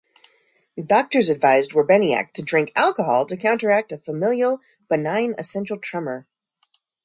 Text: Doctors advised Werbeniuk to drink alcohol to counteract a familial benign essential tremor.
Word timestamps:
Doctors 0.83 1.29
advised 1.29 1.73
Werbeniuk 1.73 2.33
to 2.33 2.41
drink 2.41 2.71
alcohol 2.75 3.27
to 3.27 3.37
counteract 3.37 3.91
a 3.91 3.99
familial 3.99 4.59
benign 4.89 5.35
essential 5.37 5.77
tremor. 5.77 6.25